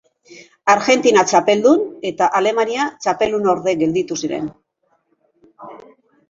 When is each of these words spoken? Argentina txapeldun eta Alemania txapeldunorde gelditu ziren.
Argentina 0.73 1.23
txapeldun 1.31 1.83
eta 2.11 2.29
Alemania 2.39 2.87
txapeldunorde 3.05 3.77
gelditu 3.83 4.19
ziren. 4.23 4.49